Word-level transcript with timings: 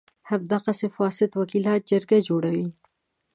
همدغه 0.29 0.71
فاسد 0.97 1.29
وکیلان 1.39 1.79
جرګه 1.89 2.17
جوړوي. 2.27 2.67